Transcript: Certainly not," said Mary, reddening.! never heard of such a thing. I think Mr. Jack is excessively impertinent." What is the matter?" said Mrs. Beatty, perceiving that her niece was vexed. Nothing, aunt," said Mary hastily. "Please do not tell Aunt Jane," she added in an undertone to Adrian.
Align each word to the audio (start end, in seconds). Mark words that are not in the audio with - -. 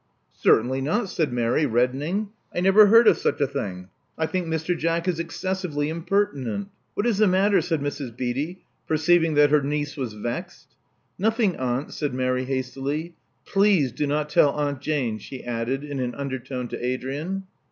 Certainly 0.33 0.81
not," 0.81 1.09
said 1.11 1.31
Mary, 1.31 1.67
reddening.! 1.67 2.29
never 2.55 2.87
heard 2.87 3.07
of 3.07 3.19
such 3.19 3.39
a 3.39 3.45
thing. 3.45 3.89
I 4.17 4.25
think 4.25 4.47
Mr. 4.47 4.75
Jack 4.75 5.07
is 5.07 5.19
excessively 5.19 5.89
impertinent." 5.89 6.69
What 6.95 7.05
is 7.05 7.19
the 7.19 7.27
matter?" 7.27 7.61
said 7.61 7.81
Mrs. 7.81 8.17
Beatty, 8.17 8.63
perceiving 8.87 9.35
that 9.35 9.51
her 9.51 9.61
niece 9.61 9.95
was 9.95 10.13
vexed. 10.13 10.73
Nothing, 11.19 11.55
aunt," 11.55 11.93
said 11.93 12.15
Mary 12.15 12.45
hastily. 12.45 13.13
"Please 13.45 13.91
do 13.91 14.07
not 14.07 14.29
tell 14.29 14.49
Aunt 14.53 14.81
Jane," 14.81 15.19
she 15.19 15.43
added 15.43 15.83
in 15.83 15.99
an 15.99 16.15
undertone 16.15 16.67
to 16.69 16.83
Adrian. 16.83 17.43